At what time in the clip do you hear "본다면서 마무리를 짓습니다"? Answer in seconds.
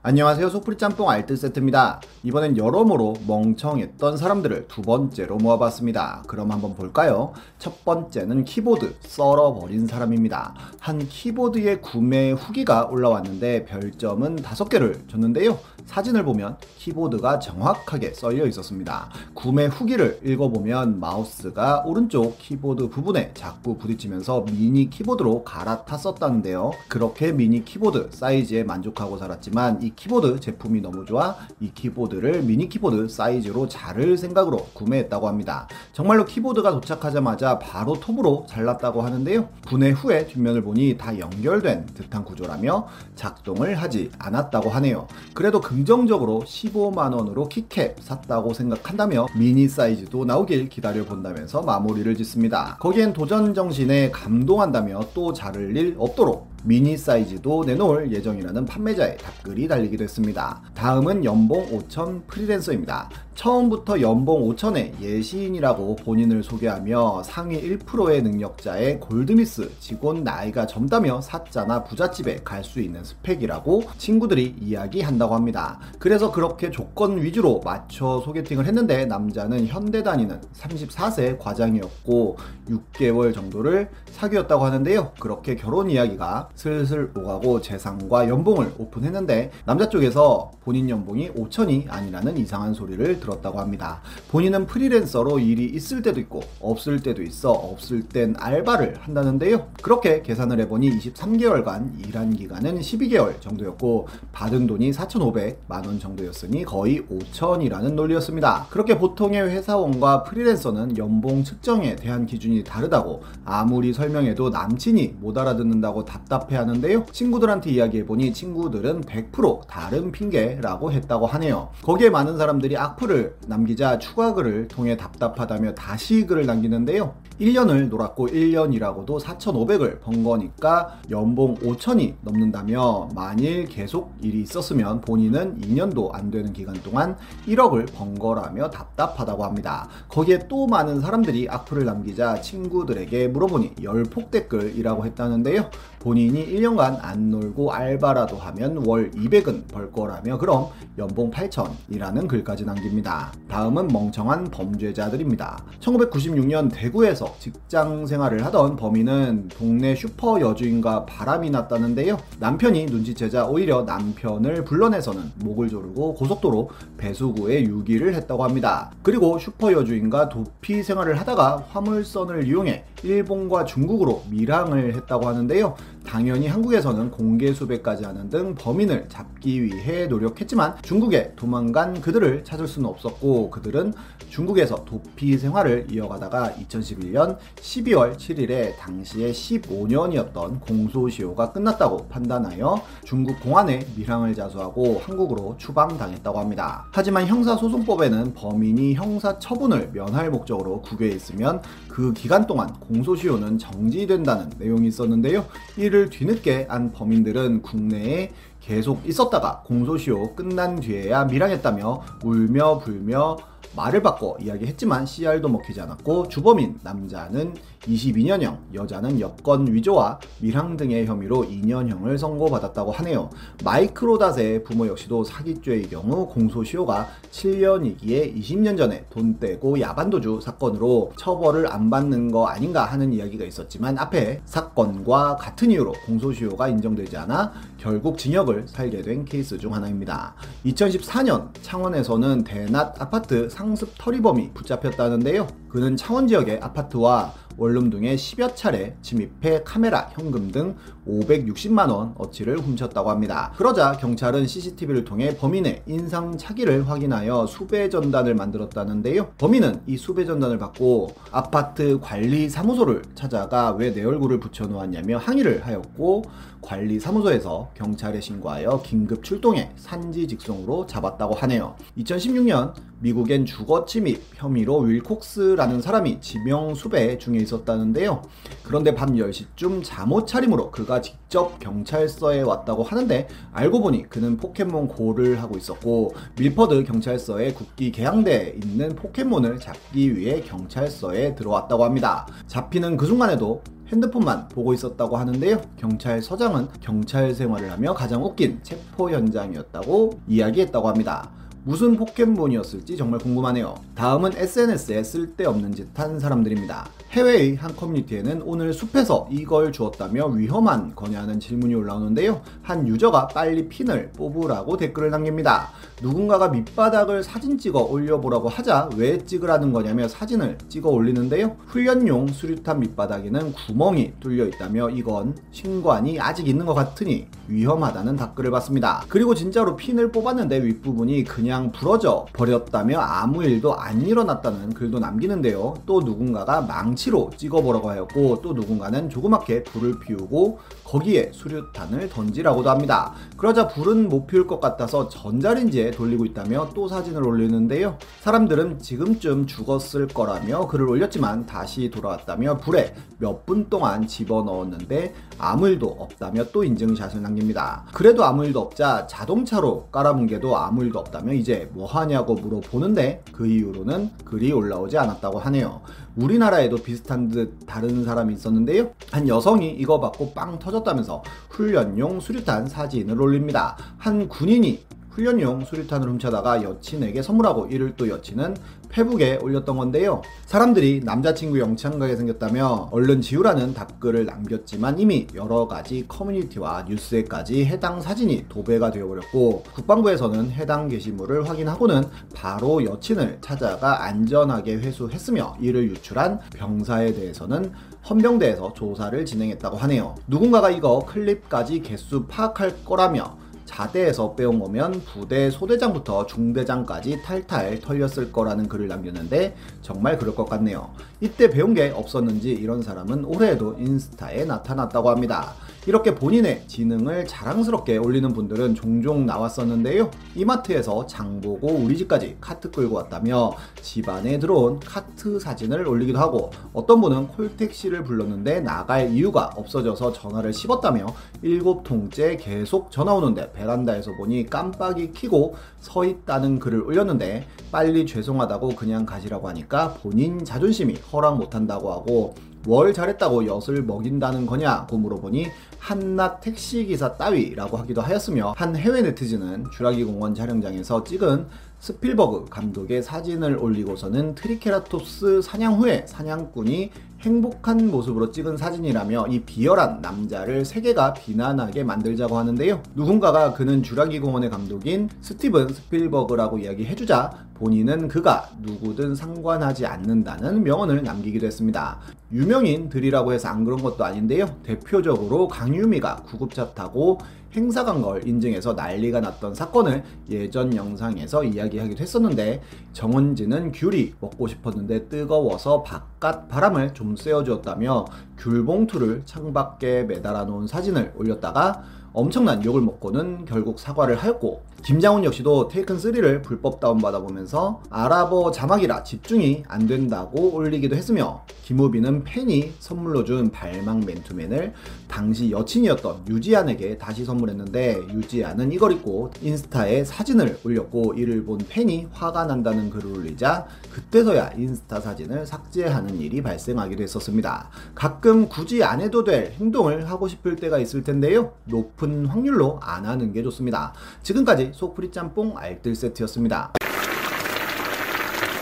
51.06-52.76